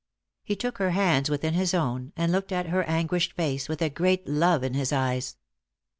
[0.43, 3.89] He took her hands within his own, and looked at her anguished face with a
[3.91, 5.37] great love in his eyes.